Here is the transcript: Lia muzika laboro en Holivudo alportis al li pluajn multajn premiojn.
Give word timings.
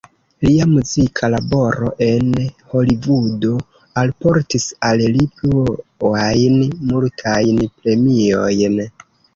Lia 0.45 0.65
muzika 0.69 1.27
laboro 1.33 1.89
en 2.05 2.31
Holivudo 2.73 3.53
alportis 4.05 4.67
al 4.91 5.07
li 5.19 5.29
pluajn 5.43 6.61
multajn 6.91 7.67
premiojn. 7.71 8.87